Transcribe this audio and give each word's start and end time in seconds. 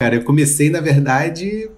Cara, 0.00 0.14
eu 0.14 0.22
comecei, 0.22 0.70
na 0.70 0.80
verdade, 0.80 1.68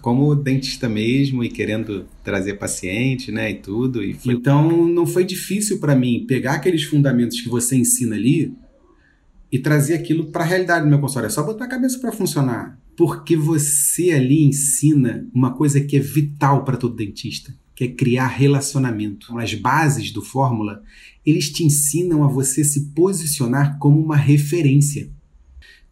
como 0.00 0.34
dentista 0.34 0.88
mesmo 0.88 1.44
e 1.44 1.50
querendo 1.50 2.06
trazer 2.22 2.54
paciente, 2.54 3.30
né, 3.30 3.50
e 3.50 3.56
tudo. 3.56 4.02
E 4.02 4.14
foi... 4.14 4.32
Então, 4.32 4.88
não 4.88 5.06
foi 5.06 5.26
difícil 5.26 5.78
para 5.78 5.94
mim 5.94 6.24
pegar 6.26 6.54
aqueles 6.54 6.84
fundamentos 6.84 7.42
que 7.42 7.50
você 7.50 7.76
ensina 7.76 8.16
ali 8.16 8.54
e 9.52 9.58
trazer 9.58 9.92
aquilo 9.92 10.30
para 10.30 10.42
a 10.42 10.46
realidade 10.46 10.86
do 10.86 10.88
meu 10.88 10.98
consultório. 10.98 11.26
É 11.26 11.30
só 11.30 11.42
botar 11.42 11.66
a 11.66 11.68
cabeça 11.68 11.98
para 11.98 12.12
funcionar, 12.12 12.80
porque 12.96 13.36
você 13.36 14.12
ali 14.12 14.42
ensina 14.42 15.28
uma 15.34 15.52
coisa 15.52 15.82
que 15.82 15.98
é 15.98 16.00
vital 16.00 16.64
para 16.64 16.78
todo 16.78 16.96
dentista, 16.96 17.54
que 17.74 17.84
é 17.84 17.88
criar 17.88 18.28
relacionamento. 18.28 19.36
As 19.38 19.52
bases 19.52 20.10
do 20.10 20.22
Fórmula, 20.22 20.82
eles 21.26 21.50
te 21.50 21.62
ensinam 21.62 22.24
a 22.24 22.26
você 22.26 22.64
se 22.64 22.86
posicionar 22.94 23.78
como 23.78 24.02
uma 24.02 24.16
referência. 24.16 25.12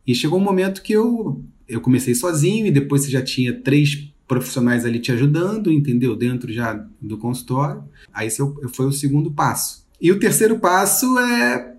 E 0.07 0.15
chegou 0.15 0.39
um 0.39 0.43
momento 0.43 0.83
que 0.83 0.93
eu 0.93 1.43
eu 1.69 1.81
comecei 1.81 2.15
sozinho 2.15 2.67
e 2.67 2.71
depois 2.71 3.03
você 3.03 3.11
já 3.11 3.23
tinha 3.23 3.53
três 3.53 4.13
profissionais 4.29 4.85
ali 4.85 4.99
te 4.99 5.13
ajudando, 5.13 5.73
entendeu? 5.73 6.15
Dentro 6.17 6.53
já 6.53 6.85
do 7.01 7.17
consultório. 7.17 7.83
Aí 8.13 8.29
esse 8.29 8.43
foi 8.73 8.87
o 8.87 8.93
segundo 8.93 9.31
passo. 9.31 9.85
E 10.01 10.11
o 10.11 10.19
terceiro 10.19 10.59
passo 10.59 11.19
é, 11.19 11.75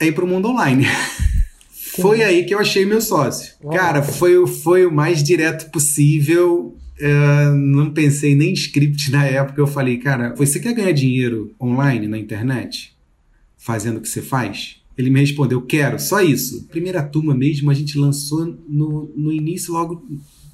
é 0.00 0.06
ir 0.06 0.12
para 0.12 0.24
o 0.24 0.28
mundo 0.28 0.48
online. 0.48 0.86
foi 2.00 2.22
aí 2.22 2.44
que 2.44 2.54
eu 2.54 2.58
achei 2.58 2.84
meu 2.84 3.00
sócio. 3.00 3.54
Cara, 3.70 4.02
foi, 4.02 4.46
foi 4.46 4.86
o 4.86 4.92
mais 4.92 5.22
direto 5.22 5.70
possível. 5.70 6.76
Uh, 7.00 7.54
não 7.54 7.92
pensei 7.92 8.34
nem 8.34 8.50
em 8.50 8.54
script 8.54 9.10
na 9.10 9.24
época. 9.24 9.60
Eu 9.60 9.66
falei, 9.66 9.98
cara, 9.98 10.34
você 10.34 10.58
quer 10.58 10.72
ganhar 10.74 10.92
dinheiro 10.92 11.54
online 11.60 12.08
na 12.08 12.18
internet? 12.18 12.96
Fazendo 13.56 13.98
o 13.98 14.00
que 14.00 14.08
você 14.08 14.22
faz? 14.22 14.81
Ele 14.96 15.10
me 15.10 15.20
respondeu, 15.20 15.62
quero, 15.62 15.98
só 15.98 16.20
isso. 16.20 16.66
Primeira 16.68 17.02
turma 17.02 17.34
mesmo 17.34 17.70
a 17.70 17.74
gente 17.74 17.98
lançou 17.98 18.58
no, 18.68 19.12
no 19.16 19.32
início 19.32 19.72
logo 19.72 20.06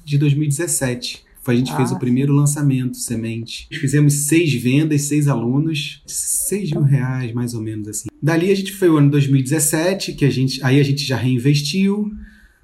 de 0.05 0.17
2017. 0.17 1.23
Foi, 1.41 1.55
a 1.55 1.57
gente 1.57 1.71
ah. 1.71 1.77
fez 1.77 1.91
o 1.91 1.95
ah. 1.95 1.99
primeiro 1.99 2.33
lançamento, 2.33 2.97
Semente. 2.97 3.67
Fizemos 3.71 4.27
seis 4.27 4.53
vendas, 4.53 5.03
seis 5.03 5.27
alunos, 5.27 6.01
seis 6.05 6.71
mil 6.71 6.83
reais 6.83 7.33
mais 7.33 7.53
ou 7.53 7.61
menos 7.61 7.87
assim. 7.87 8.09
Dali 8.21 8.51
a 8.51 8.55
gente 8.55 8.73
foi 8.73 8.89
o 8.89 8.97
ano 8.97 9.09
2017, 9.09 10.13
que 10.13 10.25
a 10.25 10.29
gente, 10.29 10.63
aí 10.63 10.79
a 10.79 10.83
gente 10.83 11.03
já 11.03 11.17
reinvestiu, 11.17 12.11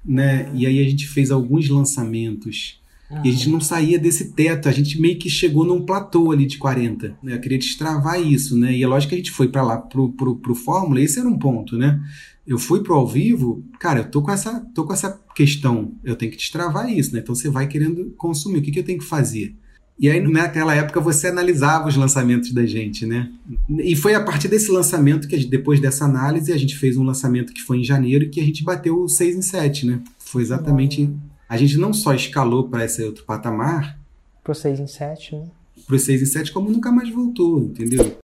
né? 0.04 0.50
E 0.54 0.66
aí 0.66 0.78
a 0.78 0.88
gente 0.88 1.06
fez 1.06 1.30
alguns 1.30 1.68
lançamentos 1.68 2.78
e 3.10 3.28
a 3.28 3.32
gente 3.32 3.48
não 3.48 3.60
saía 3.60 3.98
desse 3.98 4.32
teto, 4.32 4.68
a 4.68 4.72
gente 4.72 5.00
meio 5.00 5.18
que 5.18 5.30
chegou 5.30 5.64
num 5.64 5.84
platô 5.84 6.32
ali 6.32 6.44
de 6.44 6.58
40. 6.58 7.16
Né? 7.22 7.34
Eu 7.34 7.40
queria 7.40 7.58
destravar 7.58 8.20
isso, 8.20 8.58
né? 8.58 8.76
E 8.76 8.82
é 8.82 8.86
lógico 8.86 9.10
que 9.10 9.14
a 9.14 9.18
gente 9.18 9.30
foi 9.30 9.48
para 9.48 9.62
lá 9.62 9.78
pro, 9.78 10.12
pro, 10.12 10.36
pro 10.36 10.54
Fórmula, 10.54 11.00
esse 11.00 11.18
era 11.18 11.28
um 11.28 11.38
ponto, 11.38 11.76
né? 11.76 12.00
Eu 12.46 12.58
fui 12.58 12.82
pro 12.82 12.94
ao 12.94 13.06
vivo, 13.06 13.64
cara, 13.78 14.00
eu 14.00 14.10
tô 14.10 14.22
com 14.22 14.30
essa, 14.30 14.60
tô 14.74 14.84
com 14.84 14.92
essa 14.92 15.20
questão, 15.34 15.92
eu 16.04 16.16
tenho 16.16 16.30
que 16.30 16.38
destravar 16.38 16.90
isso, 16.92 17.12
né? 17.12 17.20
Então 17.20 17.34
você 17.34 17.48
vai 17.48 17.66
querendo 17.66 18.12
consumir, 18.16 18.58
o 18.58 18.62
que, 18.62 18.70
que 18.70 18.80
eu 18.80 18.84
tenho 18.84 18.98
que 18.98 19.04
fazer? 19.04 19.54
E 19.98 20.10
aí, 20.10 20.20
naquela 20.20 20.74
época, 20.74 21.00
você 21.00 21.28
analisava 21.28 21.88
os 21.88 21.96
lançamentos 21.96 22.52
da 22.52 22.66
gente, 22.66 23.06
né? 23.06 23.30
E 23.78 23.96
foi 23.96 24.14
a 24.14 24.22
partir 24.22 24.46
desse 24.46 24.70
lançamento 24.70 25.26
que, 25.26 25.38
depois 25.46 25.80
dessa 25.80 26.04
análise, 26.04 26.52
a 26.52 26.56
gente 26.58 26.76
fez 26.76 26.98
um 26.98 27.02
lançamento 27.02 27.52
que 27.52 27.62
foi 27.62 27.78
em 27.78 27.84
janeiro 27.84 28.28
que 28.28 28.38
a 28.38 28.44
gente 28.44 28.62
bateu 28.62 29.00
o 29.00 29.08
6 29.08 29.36
em 29.36 29.42
7, 29.42 29.86
né? 29.86 30.00
Foi 30.18 30.42
exatamente 30.42 31.10
a 31.48 31.56
gente 31.56 31.76
não 31.76 31.92
só 31.92 32.14
escalou 32.14 32.68
para 32.68 32.84
esse 32.84 33.02
outro 33.02 33.24
patamar. 33.24 33.98
Pro 34.42 34.54
6 34.54 34.80
em 34.80 34.86
7, 34.86 35.36
né? 35.36 35.50
Pro 35.86 35.98
6 35.98 36.22
em 36.22 36.26
7, 36.26 36.52
como 36.52 36.70
nunca 36.70 36.90
mais 36.90 37.08
voltou, 37.10 37.62
entendeu? 37.62 38.18